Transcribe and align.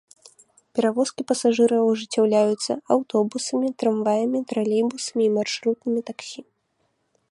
Перавозкі 0.77 1.21
пасажыраў 1.31 1.91
ажыццяўляюцца 1.91 2.73
аўтобусамі, 2.97 3.67
трамваямі, 3.83 4.39
тралейбусамі 4.53 5.23
і 5.27 5.31
маршрутнымі 5.39 6.01
таксі. 6.11 6.41